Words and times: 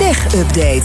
Tech 0.00 0.34
Update. 0.34 0.84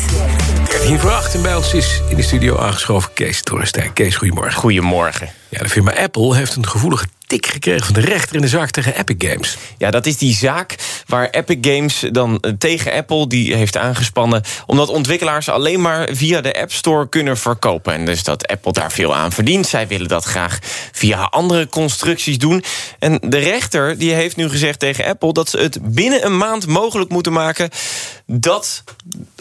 Hier 0.86 1.00
voor 1.00 1.12
acht 1.12 1.34
en 1.34 1.42
bij 1.42 1.56
ons 1.56 1.74
is 1.74 2.02
in 2.10 2.16
de 2.16 2.22
studio 2.22 2.58
aangeschoven 2.58 3.14
Kees 3.14 3.42
Torrestein. 3.42 3.94
Kees, 3.94 4.16
goedemorgen. 4.16 4.54
Goedemorgen. 4.54 5.30
Ja, 5.50 5.60
de 5.60 5.70
firma 5.70 5.96
Apple 5.96 6.36
heeft 6.36 6.56
een 6.56 6.68
gevoelige 6.68 7.06
tik 7.28 7.46
gekregen 7.46 7.86
van 7.86 7.94
de 7.94 8.02
rechter 8.02 8.36
in 8.36 8.42
de 8.42 8.48
zaak 8.48 8.70
tegen 8.70 8.98
Epic 8.98 9.30
Games. 9.30 9.58
Ja, 9.78 9.92
dat 9.92 10.06
is 10.06 10.18
die 10.18 10.36
zaak 10.36 10.76
waar 11.06 11.30
Epic 11.30 11.58
Games 11.62 12.06
dan 12.12 12.40
eh, 12.40 12.52
tegen 12.58 12.94
Apple 12.94 13.28
die 13.28 13.56
heeft 13.56 13.78
aangespannen... 13.78 14.44
omdat 14.66 14.90
ontwikkelaars 14.90 15.50
alleen 15.50 15.82
maar 15.82 16.10
via 16.12 16.42
de 16.42 16.62
App 16.62 16.72
Store 16.72 17.10
kunnen 17.10 17.38
verkopen. 17.38 17.94
En 17.94 18.06
dus 18.06 18.24
dat 18.24 18.48
Apple 18.48 18.72
daar 18.72 18.92
veel 18.92 19.16
aan 19.16 19.32
verdient. 19.32 19.68
Zij 19.68 19.88
willen 19.88 20.08
dat 20.08 20.24
graag 20.24 20.60
via 20.92 21.22
andere 21.22 21.70
constructies 21.70 22.38
doen. 22.38 22.64
En 23.00 23.20
de 23.22 23.38
rechter 23.38 23.98
die 23.98 24.14
heeft 24.14 24.36
nu 24.36 24.50
gezegd 24.50 24.80
tegen 24.80 25.06
Apple... 25.06 25.34
dat 25.34 25.50
ze 25.50 25.58
het 25.58 25.78
binnen 25.82 26.26
een 26.26 26.38
maand 26.38 26.68
mogelijk 26.68 27.10
moeten 27.10 27.34
maken... 27.34 27.70
dat 28.26 28.84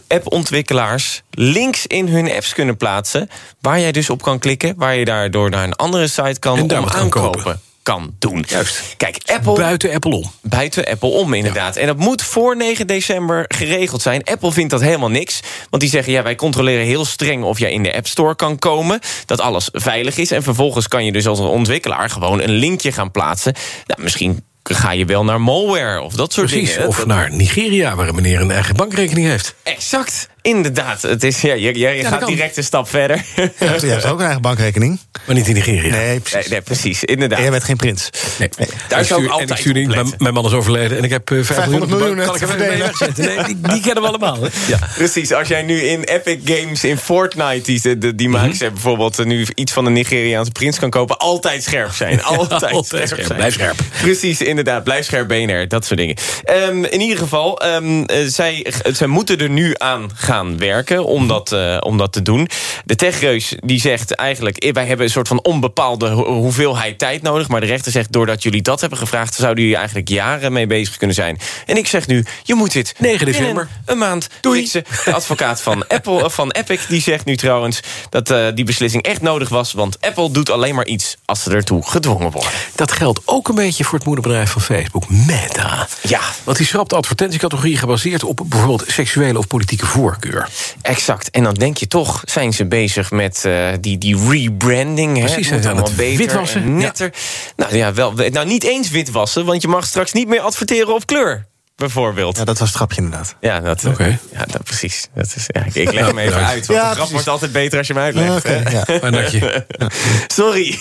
appontwikkelaars 0.09 1.23
links 1.31 1.87
in 1.87 2.09
hun 2.09 2.33
apps 2.33 2.53
kunnen 2.53 2.77
plaatsen... 2.77 3.29
waar 3.61 3.81
jij 3.81 3.93
dus 3.93 4.11
op 4.11 4.23
kan 4.23 4.39
klikken, 4.39 4.75
waar 4.77 4.95
je 4.95 5.05
daardoor 5.05 5.51
naar 5.51 5.65
een 5.65 5.77
andere 5.77 6.09
site 6.09 6.39
kan 6.39 6.59
En 6.59 6.79
om 6.79 6.89
aankopen. 6.89 7.43
kopen. 7.43 7.61
Kan 7.85 8.15
doen. 8.19 8.45
Juist. 8.49 8.95
Kijk, 8.97 9.17
Apple 9.25 9.55
Buiten 9.55 9.95
Apple 9.95 10.15
om. 10.15 10.31
buiten 10.43 10.85
Apple 10.85 11.09
om, 11.09 11.35
inderdaad. 11.35 11.77
En 11.77 11.87
dat 11.87 11.97
moet 11.97 12.23
voor 12.23 12.57
9 12.57 12.87
december 12.87 13.45
geregeld 13.49 14.03
zijn. 14.03 14.25
Apple 14.25 14.53
vindt 14.53 14.71
dat 14.71 14.81
helemaal 14.81 15.11
niks. 15.11 15.41
Want 15.71 15.83
die 15.83 15.91
zeggen, 15.91 16.13
ja, 16.13 16.23
wij 16.23 16.35
controleren 16.35 16.85
heel 16.85 17.05
streng... 17.05 17.45
of 17.45 17.59
jij 17.59 17.73
in 17.73 17.83
de 17.83 17.95
App 17.95 18.07
Store 18.07 18.37
kan 18.37 18.59
komen. 18.59 19.01
Dat 19.27 19.41
alles 19.41 19.69
veilig 19.73 20.17
is. 20.17 20.31
En 20.31 20.43
vervolgens 20.43 20.89
kan 20.89 21.05
je 21.05 21.13
dus 21.13 21.27
als 21.27 21.39
een 21.39 21.47
ontwikkelaar... 21.47 22.11
gewoon 22.11 22.41
een 22.41 22.51
linkje 22.51 22.93
gaan 22.93 23.11
plaatsen. 23.11 23.55
Nou, 23.87 24.03
misschien 24.03 24.45
ga 24.63 24.91
je 24.91 25.05
wel 25.05 25.25
naar 25.25 25.41
malware 25.41 26.01
of 26.01 26.15
dat 26.15 26.33
soort 26.33 26.47
Precies. 26.51 26.73
dingen. 26.73 26.89
Of 26.89 27.07
naar 27.07 27.33
Nigeria, 27.33 27.95
waar 27.95 28.09
een 28.09 28.15
meneer 28.15 28.41
een 28.41 28.51
eigen 28.51 28.77
bankrekening 28.77 29.27
heeft. 29.27 29.55
Exact, 29.63 30.29
inderdaad. 30.49 31.03
Het 31.03 31.25
is, 31.25 31.41
ja, 31.41 31.57
dat 32.03 32.07
gaat 32.07 32.19
kan. 32.19 32.29
direct 32.29 32.57
een 32.57 32.65
stap 32.65 32.89
verder. 32.89 33.25
Ja, 33.37 33.51
jij 33.81 33.91
hebt 33.91 34.05
ook 34.05 34.19
een 34.19 34.25
eigen 34.25 34.43
bankrekening. 34.43 34.99
Maar 35.27 35.35
niet 35.35 35.49
in 35.49 35.55
Nigeria. 35.55 35.91
Nee, 35.91 36.21
precies. 36.21 36.51
nee, 36.51 36.61
precies, 36.61 37.05
inderdaad. 37.05 37.37
En 37.37 37.43
jij 37.45 37.53
bent 37.53 37.65
geen 37.65 37.77
prins. 37.77 38.11
Nee. 38.39 38.49
Daar 38.59 38.67
Ik 38.67 38.67
zou 38.89 39.01
ik 39.01 39.07
stuur- 39.07 39.25
en 39.25 39.31
altijd 39.31 39.51
ik 39.51 39.57
stuur 39.57 39.73
niet, 39.75 39.89
op 39.99 40.15
mijn, 40.19 40.35
man 40.35 40.45
is 40.47 40.53
overleden 40.53 40.99
en 40.99 41.05
ik 41.05 41.11
heb 41.11 41.31
eh, 41.31 41.37
500 41.43 41.57
500 41.57 41.91
miljoen. 41.91 42.09
miljoen 42.17 42.27
Kan 42.27 42.49
ik 42.49 42.55
even 42.55 42.69
mee 42.69 42.79
wegzetten? 42.79 43.25
Nee, 43.25 43.45
die, 43.45 43.61
die 43.61 43.81
kennen 43.81 44.03
we 44.03 44.09
allemaal. 44.09 44.39
Hè? 44.43 44.49
Ja. 44.67 44.79
Precies, 44.95 45.33
als 45.33 45.49
jij 45.49 45.63
nu 45.63 45.81
in 45.81 46.03
Epic 46.03 46.39
Games, 46.45 46.85
in 46.85 46.99
Fortnite... 46.99 47.63
die, 47.63 47.99
die, 47.99 48.15
die 48.15 48.29
Mhm. 48.29 48.41
maken 48.47 48.73
bijvoorbeeld 48.73 49.19
eh, 49.19 49.27
nu 49.27 49.47
iets 49.55 49.73
van 49.73 49.87
een 49.87 49.93
Nigeriaanse 49.93 50.51
prins 50.53 50.79
kan 50.79 50.91
kopen... 50.91 51.19
altijd 51.19 51.63
scherp 51.63 51.93
zijn, 51.93 52.23
altijd, 52.23 52.73
altijd 52.73 52.87
scherp 52.87 53.07
scherp. 53.07 53.27
zijn. 53.27 53.39
Blijf 53.39 53.55
scherp. 53.55 53.77
Precies, 54.03 54.41
inderdaad, 54.41 54.85
blijf 54.85 55.05
scherp 55.05 55.29
BNR, 55.29 55.69
dat 55.69 55.85
soort 55.85 55.99
dingen. 55.99 56.17
Ehm, 56.45 56.85
in 56.85 57.01
ieder 57.01 57.19
geval, 57.19 57.61
ehm, 57.61 58.03
eh, 58.03 58.17
zij, 58.27 58.67
zij 58.93 59.07
moeten 59.07 59.39
er 59.39 59.51
nu 59.51 59.75
aan 59.79 60.11
gaan 60.15 60.33
werken 60.43 61.05
om 61.05 61.29
dat, 61.29 61.53
eh, 61.53 61.77
om 61.81 61.99
dat 61.99 62.13
te 62.13 62.23
doen. 62.23 62.49
De 62.85 62.95
techreus 62.97 63.55
die 63.65 63.81
zegt 63.81 64.15
eigenlijk... 64.15 64.57
eh, 64.57 64.73
wij 64.73 64.87
hebben 64.87 65.07
een 65.07 65.13
soort 65.13 65.29
van 65.29 65.43
onbepaalde 65.45 66.09
ho- 66.09 66.33
hoeveelheid 66.33 66.99
tijd 66.99 67.23
nodig... 67.23 67.49
maar 67.49 67.61
de 67.61 67.67
rechter 67.67 67.93
zegt, 67.93 68.13
doordat 68.13 68.43
jullie 68.43 68.63
dat 68.63 68.81
hebben 68.81 68.99
gevraagd... 68.99 69.35
zouden 69.35 69.63
jullie 69.63 69.79
eigenlijk 69.79 70.09
jaren 70.09 70.53
mee 70.53 70.67
bezig 70.67 70.97
kunnen 70.97 71.17
zijn. 71.17 71.39
En 71.67 71.77
ik 71.77 71.87
zeg 71.87 72.07
nu, 72.07 72.25
je 72.43 72.55
moet 72.55 72.73
dit 72.73 72.95
9 72.99 73.19
binnen 73.19 73.35
december. 73.41 73.69
een 73.87 73.99
maand 73.99 74.29
Doei. 74.41 74.59
fixen. 74.61 74.85
De 75.05 75.13
advocaat 75.15 75.61
van, 75.61 75.87
Apple, 75.97 76.25
of 76.25 76.35
van 76.35 76.51
Epic 76.51 76.81
die 76.89 77.01
zegt 77.01 77.25
nu 77.25 77.37
trouwens... 77.37 77.81
dat 78.11 78.31
eh, 78.31 78.47
die 78.55 78.65
beslissing 78.65 79.03
echt 79.03 79.21
nodig 79.21 79.49
was... 79.49 79.73
want 79.73 79.97
Apple 80.01 80.31
doet 80.31 80.51
alleen 80.51 80.75
maar 80.75 80.87
iets 80.87 81.17
als 81.25 81.43
ze 81.43 81.51
ertoe 81.51 81.87
gedwongen 81.89 82.31
worden. 82.31 82.51
Dat 82.75 82.93
geldt 82.93 83.21
ook 83.25 83.49
een 83.49 83.55
beetje 83.55 83.85
voor 83.85 83.99
het 83.99 84.07
moederbedrijf 84.07 84.51
van 84.51 84.63
Facebook, 84.63 85.09
Meta. 85.09 85.89
Ja, 86.03 86.21
Want 86.45 86.57
die 86.57 86.67
schrapt 86.67 86.93
advertentiecategorieën 86.93 87.79
gebaseerd 87.79 88.25
op 88.25 88.41
bijvoorbeeld 88.47 88.85
seksuele 88.87 89.39
of 89.39 89.47
politieke 89.47 89.87
voorkeur. 89.87 90.24
Exact. 90.83 91.31
En 91.31 91.43
dan 91.43 91.55
denk 91.55 91.77
je 91.77 91.87
toch, 91.87 92.23
zijn 92.25 92.53
ze 92.53 92.67
bezig 92.67 93.11
met 93.11 93.45
eh, 93.45 93.69
die, 93.81 93.99
die 93.99 94.29
rebranding. 94.29 95.17
hè? 95.19 95.25
Precies, 95.25 95.51
Het 95.51 95.59
aan 95.61 95.67
allemaal 95.67 95.85
het 95.85 95.97
beter 95.97 96.19
witwassen. 96.19 96.63
en 96.63 96.77
netter. 96.77 97.13
Nou 97.57 97.77
ja, 97.77 97.93
wel, 97.95 98.13
nou 98.13 98.47
niet 98.47 98.65
eens 98.65 98.91
witwassen, 98.91 99.45
want 99.45 99.63
je 99.63 99.69
mag 99.69 99.87
straks 99.87 100.13
niet 100.13 100.29
meer 100.29 100.41
adverteren 100.41 100.95
op 100.95 101.07
kleur. 101.07 101.47
Bijvoorbeeld. 101.77 102.37
Ja, 102.37 102.45
dat 102.45 102.59
was 102.59 102.69
het 102.69 102.77
grapje 102.77 102.97
inderdaad. 103.03 103.37
Ja, 103.41 103.61
dat, 103.61 103.85
eh, 103.85 103.91
Oké. 103.91 104.19
ja 104.33 104.45
dat, 104.47 104.63
precies. 104.65 105.09
Dat 105.15 105.33
is, 105.37 105.45
ja, 105.47 105.65
ik, 105.65 105.75
ik 105.75 105.93
leg 105.93 106.07
hem 106.07 106.19
even 106.19 106.41
Ja, 106.41 106.47
uit. 106.47 106.67
Want 106.67 106.79
ja, 106.79 106.85
grap 106.85 106.95
precies. 106.95 107.13
wordt 107.13 107.29
altijd 107.29 107.53
beter 107.53 107.79
als 107.79 107.87
je 107.87 107.93
hem 107.93 108.03
uitlegt. 108.03 108.49
Ja. 108.73 109.11
Dank 109.11 109.27
je. 109.29 109.65
Sorry. 110.35 110.79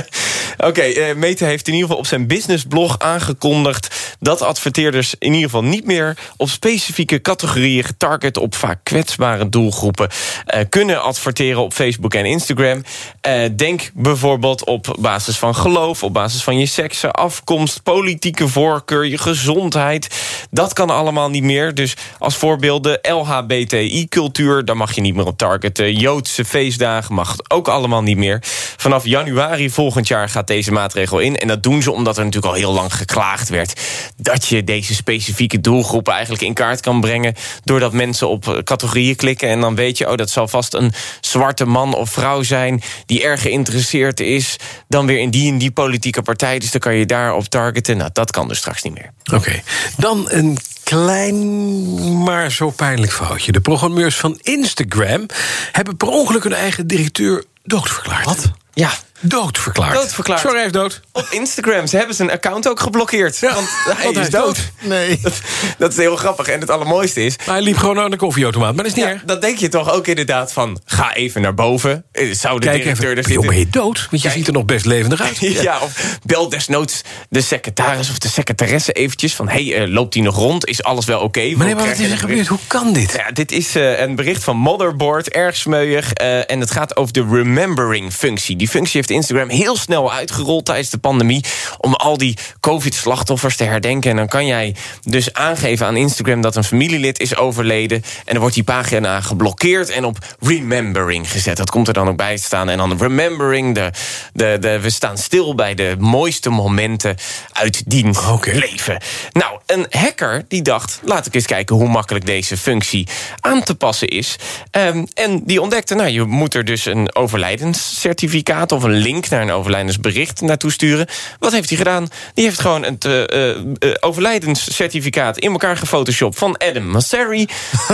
Oké, 0.68 0.80
eh, 0.80 1.14
Meta 1.14 1.46
heeft 1.46 1.66
in 1.66 1.72
ieder 1.72 1.88
geval 1.88 2.02
op 2.02 2.08
zijn 2.08 2.26
businessblog 2.26 2.98
aangekondigd... 2.98 4.14
dat 4.20 4.42
adverteerders 4.42 5.14
in 5.18 5.32
ieder 5.32 5.44
geval 5.50 5.64
niet 5.64 5.84
meer 5.86 6.16
op 6.36 6.48
specifieke 6.48 7.20
categorieën... 7.20 7.84
getarget 7.84 8.36
op 8.36 8.54
vaak 8.54 8.78
kwetsbare 8.82 9.48
doelgroepen... 9.48 10.08
eh, 10.46 10.60
kunnen 10.68 11.02
adverteren 11.02 11.60
op 11.62 11.72
Facebook 11.72 12.14
en 12.14 12.24
Instagram. 12.24 12.82
Eh, 13.20 13.42
denk 13.56 13.90
bijvoorbeeld 13.94 14.64
op 14.64 14.96
basis 15.00 15.38
van 15.38 15.54
geloof... 15.54 16.02
op 16.02 16.12
basis 16.12 16.42
van 16.42 16.58
je 16.58 16.66
seksen, 16.66 17.10
afkomst, 17.10 17.82
politieke 17.82 18.48
voorkeur... 18.48 19.06
je 19.06 19.18
gezondheid. 19.18 20.08
Dat 20.50 20.72
kan 20.72 20.90
allemaal 20.90 21.30
niet 21.30 21.42
meer. 21.42 21.74
Dus 21.74 21.96
als 22.18 22.36
voorbeelden 22.36 22.98
LHBTI-cultuur... 23.02 24.64
daar 24.64 24.76
mag 24.76 24.94
je 24.94 25.00
niet 25.00 25.14
meer 25.14 25.26
op 25.26 25.38
targeten. 25.38 25.94
Joodse 25.94 26.44
feestdagen 26.44 27.14
mag 27.14 27.36
ook 27.48 27.68
allemaal 27.68 28.02
niet 28.02 28.16
meer. 28.16 28.38
Vanaf 28.76 29.04
januari 29.04 29.70
volgend 29.70 30.08
jaar 30.08 30.28
gaat 30.28 30.46
deze 30.46 30.72
maatregel 30.72 31.18
in. 31.18 31.36
En 31.36 31.48
dat 31.48 31.62
doen 31.62 31.82
ze 31.82 31.92
omdat 31.92 32.18
er 32.18 32.24
natuurlijk 32.24 32.52
al 32.52 32.58
heel 32.58 32.72
lang 32.72 32.94
geklaagd 32.94 33.48
werd... 33.48 33.80
dat 34.16 34.46
je 34.46 34.64
deze 34.64 34.94
specifieke 34.94 35.60
doelgroepen 35.60 36.12
eigenlijk 36.12 36.42
in 36.42 36.54
kaart 36.54 36.80
kan 36.80 37.00
brengen... 37.00 37.34
doordat 37.64 37.92
mensen 37.92 38.28
op 38.28 38.60
categorieën 38.64 39.16
klikken... 39.16 39.48
en 39.48 39.60
dan 39.60 39.74
weet 39.74 39.98
je, 39.98 40.10
oh, 40.10 40.16
dat 40.16 40.30
zal 40.30 40.48
vast 40.48 40.74
een 40.74 40.92
zwarte 41.20 41.64
man 41.64 41.94
of 41.94 42.10
vrouw 42.10 42.42
zijn... 42.42 42.82
die 43.06 43.22
erg 43.22 43.42
geïnteresseerd 43.42 44.20
is... 44.20 44.56
dan 44.88 45.06
weer 45.06 45.18
in 45.18 45.30
die 45.30 45.52
en 45.52 45.58
die 45.58 45.70
politieke 45.70 46.22
partij. 46.22 46.58
Dus 46.58 46.70
dan 46.70 46.80
kan 46.80 46.94
je 46.94 47.06
daar 47.06 47.34
op 47.34 47.44
targeten. 47.44 47.96
Nou, 47.96 48.10
dat 48.12 48.30
kan 48.30 48.48
dus 48.48 48.58
straks 48.58 48.82
niet 48.82 48.94
meer. 48.94 49.12
Oké, 49.34 49.62
dan 49.96 50.19
een 50.28 50.58
klein, 50.82 52.22
maar 52.22 52.52
zo 52.52 52.70
pijnlijk 52.70 53.12
foutje. 53.12 53.52
De 53.52 53.60
programmeurs 53.60 54.16
van 54.16 54.38
Instagram 54.42 55.26
hebben 55.72 55.96
per 55.96 56.08
ongeluk 56.08 56.42
hun 56.42 56.52
eigen 56.52 56.86
directeur 56.86 57.44
doodverklaard. 57.62 58.24
Wat? 58.24 58.50
Ja, 58.72 58.90
Doodverklaard. 59.20 59.94
Doodverklaard. 59.94 60.40
Sorry, 60.40 60.56
hij 60.56 60.66
is 60.66 60.72
dood. 60.72 61.00
op 61.12 61.26
Instagram. 61.30 61.86
Ze 61.86 61.96
hebben 61.96 62.14
zijn 62.16 62.30
account 62.30 62.68
ook 62.68 62.80
geblokkeerd. 62.80 63.40
want 63.40 63.54
hij 63.84 63.94
want 64.02 64.02
hij 64.02 64.10
is 64.12 64.18
is 64.20 64.28
dood. 64.30 64.70
Nee. 64.80 65.20
Dat 65.78 65.90
is 65.90 65.96
heel 65.96 66.16
grappig. 66.16 66.46
En 66.48 66.60
het 66.60 66.70
allermooiste 66.70 67.24
is... 67.24 67.36
Maar 67.36 67.54
hij 67.54 67.60
liep 67.64 67.76
gewoon 67.76 67.94
naar 67.94 68.10
de 68.10 68.16
koffieautomaat, 68.16 68.74
maar 68.74 68.84
dat 68.84 68.92
is 68.92 68.94
niet 68.98 69.04
Ja, 69.06 69.10
erg. 69.10 69.22
dat 69.24 69.40
denk 69.40 69.58
je 69.58 69.68
toch 69.68 69.92
ook 69.92 70.06
inderdaad 70.06 70.52
van... 70.52 70.80
ga 70.84 71.14
even 71.14 71.40
naar 71.40 71.54
boven. 71.54 72.04
Eh, 72.12 72.32
Zou 72.32 72.58
de 72.60 72.66
Kijk 72.66 72.76
directeur 72.82 73.10
even, 73.10 73.22
er 73.22 73.28
zitten? 73.28 73.46
ben 73.48 73.58
je 73.58 73.68
dood? 73.70 73.98
Want 74.10 74.10
je 74.10 74.28
Kijk. 74.28 74.32
ziet 74.34 74.46
er 74.46 74.52
nog 74.52 74.64
best 74.64 74.84
levendig 74.84 75.20
uit. 75.20 75.38
Ja. 75.60 75.78
of 75.80 76.18
bel 76.24 76.48
desnoods 76.48 77.00
de 77.28 77.40
secretaris 77.40 78.10
of 78.10 78.18
de 78.18 78.28
secretaresse 78.28 78.92
eventjes... 78.92 79.34
van, 79.34 79.48
hey, 79.48 79.74
eh, 79.74 79.88
loopt 79.88 80.14
hij 80.14 80.22
nog 80.22 80.36
rond? 80.36 80.66
Is 80.66 80.82
alles 80.82 81.04
wel 81.04 81.20
oké? 81.20 81.40
Maar 81.40 81.48
Want 81.48 81.58
nee, 81.64 81.74
maar 81.74 81.82
krijg 81.82 81.96
wat 81.96 82.06
is 82.06 82.12
er 82.12 82.18
gebeurd? 82.18 82.46
Hoe 82.46 82.58
kan 82.66 82.92
dit? 82.92 83.12
Ja, 83.16 83.30
dit 83.30 83.52
is 83.52 83.74
eh, 83.74 84.00
een 84.00 84.14
bericht 84.14 84.44
van 84.44 84.56
Motherboard, 84.56 85.28
erg 85.28 85.56
smeuig. 85.56 86.12
eh, 86.12 86.50
en 86.50 86.60
het 86.60 86.70
gaat 86.70 86.96
over 86.96 87.12
de 87.12 87.26
remembering-functie. 87.30 88.56
Die 88.56 88.68
functie 88.68 88.96
heeft 88.96 89.09
Instagram 89.10 89.48
heel 89.48 89.76
snel 89.76 90.12
uitgerold 90.12 90.64
tijdens 90.64 90.90
de 90.90 90.98
pandemie... 90.98 91.44
om 91.78 91.94
al 91.94 92.18
die 92.18 92.36
covid-slachtoffers 92.60 93.56
te 93.56 93.64
herdenken. 93.64 94.10
En 94.10 94.16
dan 94.16 94.28
kan 94.28 94.46
jij 94.46 94.74
dus 95.02 95.32
aangeven 95.32 95.86
aan 95.86 95.96
Instagram... 95.96 96.40
dat 96.40 96.56
een 96.56 96.64
familielid 96.64 97.20
is 97.20 97.36
overleden. 97.36 98.02
En 98.24 98.32
dan 98.32 98.38
wordt 98.38 98.54
die 98.54 98.64
pagina 98.64 99.20
geblokkeerd 99.20 99.90
en 99.90 100.04
op 100.04 100.18
remembering 100.40 101.30
gezet. 101.30 101.56
Dat 101.56 101.70
komt 101.70 101.88
er 101.88 101.94
dan 101.94 102.08
ook 102.08 102.16
bij 102.16 102.36
te 102.36 102.42
staan. 102.42 102.68
En 102.68 102.78
dan 102.78 102.98
remembering, 102.98 103.74
de, 103.74 103.90
de, 104.32 104.56
de, 104.60 104.80
we 104.80 104.90
staan 104.90 105.18
stil 105.18 105.54
bij 105.54 105.74
de 105.74 105.96
mooiste 105.98 106.50
momenten... 106.50 107.16
uit 107.52 107.90
dien 107.90 108.16
Oké. 108.30 108.50
leven. 108.52 109.02
Nou, 109.32 109.58
een 109.66 109.86
hacker 109.90 110.44
die 110.48 110.62
dacht... 110.62 111.00
laat 111.04 111.26
ik 111.26 111.34
eens 111.34 111.46
kijken 111.46 111.76
hoe 111.76 111.88
makkelijk 111.88 112.26
deze 112.26 112.56
functie 112.56 113.08
aan 113.40 113.62
te 113.62 113.74
passen 113.74 114.08
is. 114.08 114.36
Ehm, 114.70 115.04
en 115.14 115.44
die 115.44 115.60
ontdekte, 115.60 115.94
nou, 115.94 116.08
je 116.08 116.24
moet 116.24 116.54
er 116.54 116.64
dus 116.64 116.84
een 116.84 117.14
overlijdenscertificaat... 117.14 118.72
of 118.72 118.82
een 118.82 118.99
link 119.00 119.28
naar 119.28 119.42
een 119.42 119.50
overlijdensbericht 119.50 120.40
naartoe 120.40 120.72
sturen. 120.72 121.06
Wat 121.38 121.52
heeft 121.52 121.68
hij 121.68 121.78
gedaan? 121.78 122.08
Die 122.34 122.44
heeft 122.44 122.60
gewoon 122.60 122.82
het 122.82 123.04
uh, 123.04 123.22
uh, 123.28 123.94
overlijdenscertificaat 124.00 125.38
in 125.38 125.50
elkaar 125.50 125.76
gefotoshopt 125.76 126.38
van 126.38 126.56
Adam 126.58 126.86
Masseri, 126.86 127.48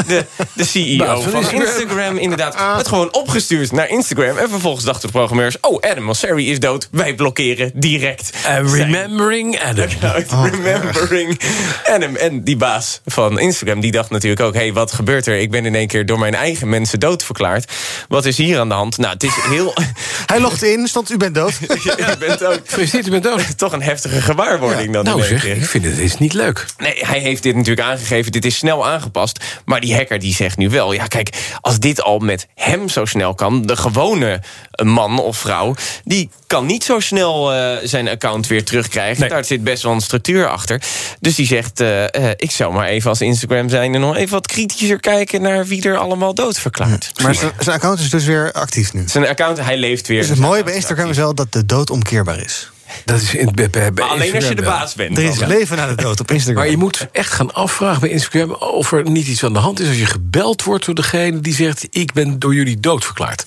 de, 0.07 0.25
de 0.53 0.65
CEO 0.73 1.21
van 1.21 1.51
Instagram. 1.51 2.17
Inderdaad, 2.17 2.77
het 2.77 2.89
gewoon 2.89 3.15
opgestuurd 3.15 3.73
naar 3.73 3.89
Instagram. 3.89 4.37
En 4.37 4.49
vervolgens 4.49 4.85
dachten 4.85 5.07
de 5.07 5.13
programmeurs: 5.13 5.61
Oh, 5.61 5.81
Adam 5.81 6.05
Masseri 6.05 6.51
is 6.51 6.61
dood. 6.61 6.89
Wij 6.91 7.15
blokkeren 7.15 7.71
direct. 7.75 8.31
remembering 8.63 9.59
Adam. 9.69 9.89
Oh, 10.31 10.47
remembering 10.51 11.41
Adam. 11.85 12.17
En 12.17 12.45
die 12.45 12.57
baas 12.57 13.01
van 13.05 13.39
Instagram 13.39 13.81
die 13.81 13.93
dacht 13.93 14.11
natuurlijk 14.11 14.43
ook: 14.43 14.55
hey, 14.55 14.73
wat 14.73 14.93
gebeurt 14.93 15.27
er? 15.27 15.39
Ik 15.39 15.51
ben 15.51 15.67
in 15.67 15.75
één 15.75 15.87
keer 15.87 16.07
door 16.07 16.19
mijn 16.19 16.35
eigen 16.35 16.69
mensen 16.69 17.01
doodverklaard. 17.01 17.73
Wat 18.09 18.25
is 18.25 18.37
hier 18.37 18.59
aan 18.59 18.69
de 18.69 18.75
hand? 18.75 18.99
Nou, 18.99 19.13
het 19.13 19.23
is 19.23 19.35
heel. 19.49 19.75
Hij 20.27 20.41
logt 20.41 20.63
in, 20.63 20.89
stond 21.03 21.11
u 21.11 21.17
bent 21.17 21.35
dood. 21.35 21.59
u 22.15 22.17
bent 22.19 22.39
dood. 22.39 22.61
Gefeliciteerd, 22.65 23.07
u 23.07 23.11
bent 23.11 23.23
dood. 23.23 23.59
Toch 23.59 23.73
een 23.73 23.83
heftige 23.83 24.21
gewaarwording 24.21 24.93
dan. 24.93 25.05
Nou 25.05 25.23
zeg, 25.23 25.45
ik 25.45 25.65
vind 25.65 25.85
het 25.85 25.99
is 25.99 26.19
niet 26.19 26.33
leuk. 26.33 26.67
Nee, 26.79 27.07
hij 27.07 27.19
heeft 27.19 27.43
dit 27.43 27.55
natuurlijk 27.57 27.89
aangegeven. 27.89 28.33
Dit 28.33 28.45
is 28.45 28.57
snel 28.57 28.87
aangepast. 28.87 29.45
Maar 29.65 29.81
die 29.81 29.95
hacker 29.95 30.19
die 30.19 30.35
zegt 30.35 30.57
nu 30.57 30.69
wel... 30.69 30.93
ja, 30.93 31.07
kijk, 31.07 31.37
als 31.61 31.79
dit 31.79 32.03
al 32.03 32.19
met 32.19 32.47
hem 32.55 32.89
zo 32.89 33.05
snel 33.05 33.35
kan... 33.35 33.63
de 33.63 33.77
gewone 33.77 34.43
man 34.83 35.19
of 35.21 35.39
vrouw... 35.39 35.75
die 36.05 36.31
kan 36.47 36.67
niet 36.67 36.85
zo 36.85 37.01
snel 37.01 37.55
uh, 37.55 37.77
zijn 37.83 38.09
account 38.09 38.47
weer 38.47 38.65
terugkrijgen. 38.65 39.21
Nee. 39.21 39.29
Daar 39.29 39.45
zit 39.45 39.65
best 39.65 39.83
wel 39.83 39.93
een 39.93 40.01
structuur 40.01 40.49
achter. 40.49 40.83
Dus 41.21 41.35
die 41.35 41.47
zegt, 41.47 41.81
uh, 41.81 42.03
uh, 42.03 42.31
ik 42.37 42.51
zou 42.51 42.73
maar 42.73 42.87
even 42.87 43.11
als 43.11 43.21
Instagram 43.21 43.69
zijn... 43.69 43.95
en 43.95 44.01
nog 44.01 44.17
even 44.17 44.33
wat 44.33 44.47
kritischer 44.47 45.01
kijken 45.01 45.43
naar 45.43 45.67
wie 45.67 45.89
er 45.89 45.97
allemaal 45.99 46.35
dood 46.35 46.59
verklaart. 46.59 47.11
Hm. 47.15 47.23
Maar 47.23 47.35
zijn 47.35 47.77
account 47.77 48.01
is 48.01 48.11
dus 48.11 48.25
weer 48.25 48.53
actief 48.53 48.93
nu? 48.93 49.09
Zijn 49.09 49.27
account, 49.27 49.61
hij 49.61 49.77
leeft 49.77 50.07
weer. 50.07 50.21
Dus 50.21 50.29
het 50.29 50.39
mooie 50.39 50.63
bij 50.63 50.75
Instagram 50.75 51.11
is 51.11 51.17
wel 51.17 51.35
dat 51.35 51.53
de 51.53 51.67
dood 51.67 51.91
omkeerbaar 51.91 52.39
is. 52.41 52.71
Dat 53.05 53.21
is 53.21 53.35
in, 53.35 53.51
bij, 53.55 53.71
bij 53.71 53.91
maar 53.91 54.05
alleen 54.05 54.35
als 54.35 54.49
je 54.49 54.55
de 54.55 54.63
baas 54.63 54.95
bent. 54.95 55.19
Er 55.19 55.25
is 55.25 55.39
leven 55.39 55.77
na 55.77 55.87
de 55.87 56.03
dood 56.03 56.21
op 56.21 56.31
Instagram. 56.31 56.63
Maar 56.63 56.71
je 56.71 56.77
moet 56.77 57.07
echt 57.13 57.33
gaan 57.33 57.55
afvragen 57.55 58.01
bij 58.01 58.11
Instagram... 58.11 58.53
of 58.53 58.93
er 58.93 59.11
niet 59.11 59.27
iets 59.27 59.45
aan 59.45 59.53
de 59.53 59.59
hand 59.59 59.81
is 59.81 59.89
als 59.89 59.99
je 59.99 60.07
gebeld 60.07 60.63
wordt 60.63 60.87
door 60.87 60.95
degene 60.95 61.41
die 61.41 61.55
zegt... 61.55 61.87
ik 61.91 62.13
ben 62.13 62.39
door 62.39 62.55
jullie 62.55 62.81
doodverklaard. 62.81 63.45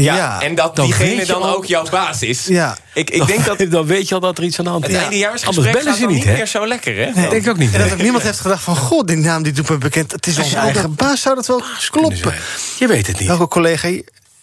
Ja, 0.00 0.16
ja, 0.16 0.42
en 0.42 0.54
dat 0.54 0.76
dan 0.76 0.84
diegene 0.84 1.26
dan 1.26 1.42
ook 1.42 1.64
jouw 1.64 1.84
baas 1.90 2.22
is. 2.22 2.46
Ja. 2.46 2.76
Ik, 2.94 3.10
ik 3.10 3.26
denk 3.26 3.44
dat, 3.44 3.58
dan 3.70 3.86
weet 3.86 4.08
je 4.08 4.14
al 4.14 4.20
dat 4.20 4.38
er 4.38 4.44
iets 4.44 4.58
aan 4.58 4.64
de 4.64 4.70
hand 4.70 4.88
is. 4.88 4.92
Het 4.92 5.02
eindejaarsgesprek 5.02 5.66
Anders 5.66 5.84
bellen 5.84 5.98
ze 5.98 6.06
niet, 6.06 6.24
meer 6.24 6.46
zo 6.46 6.66
lekker, 6.66 6.96
hè? 6.96 7.04
Nee, 7.04 7.28
denk 7.28 7.42
ik 7.42 7.48
ook 7.48 7.58
niet. 7.58 7.74
En 7.74 7.80
dat 7.80 7.92
ook 7.92 8.02
niemand 8.02 8.22
heeft 8.22 8.40
gedacht 8.40 8.62
van... 8.62 8.76
god, 8.76 9.08
die 9.08 9.16
naam 9.16 9.42
die 9.42 9.52
doet 9.52 9.68
me 9.68 9.78
bekend. 9.78 10.12
Het 10.12 10.26
is 10.26 10.38
onze 10.38 10.56
eigen 10.56 10.94
baas, 10.94 11.20
zou 11.20 11.34
dat 11.34 11.46
wel 11.46 11.62
kloppen? 11.90 12.34
Je 12.78 12.86
weet 12.86 13.06
het 13.06 13.18
niet. 13.18 13.28
Welke 13.28 13.48
collega... 13.48 13.88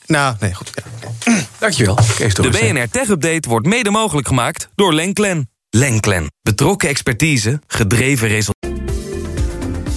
Nou, 0.05 0.35
nee, 0.39 0.53
goed. 0.53 0.71
Ja. 1.23 1.33
Dankjewel, 1.59 1.97
Kees 2.17 2.33
De 2.33 2.49
BNR 2.49 2.89
Tech 2.91 3.07
Update 3.07 3.49
wordt 3.49 3.67
mede 3.67 3.89
mogelijk 3.89 4.27
gemaakt 4.27 4.69
door 4.75 4.93
Lenklen. 4.93 5.49
Lenklen. 5.69 6.31
Betrokken 6.41 6.89
expertise, 6.89 7.59
gedreven 7.67 8.27
resultaten. 8.27 8.80